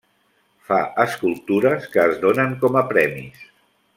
Fa 0.69 0.79
escultures 1.03 1.85
que 1.97 2.05
es 2.13 2.17
donen 2.25 2.57
com 2.65 2.81
a 2.83 2.87
premis. 2.95 3.47